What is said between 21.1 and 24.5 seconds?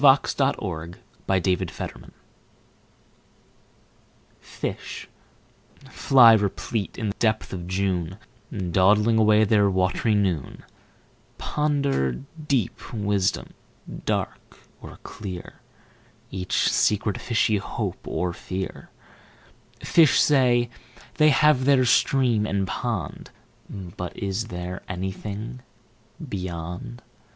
they have their Stream and Pond;6But is